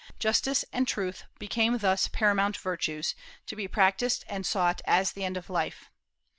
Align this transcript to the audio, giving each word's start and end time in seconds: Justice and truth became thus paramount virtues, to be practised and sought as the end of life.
Justice 0.17 0.65
and 0.73 0.87
truth 0.87 1.25
became 1.37 1.77
thus 1.77 2.07
paramount 2.07 2.57
virtues, 2.57 3.13
to 3.45 3.55
be 3.55 3.67
practised 3.67 4.25
and 4.27 4.47
sought 4.47 4.81
as 4.85 5.11
the 5.11 5.23
end 5.23 5.37
of 5.37 5.47
life. 5.47 5.91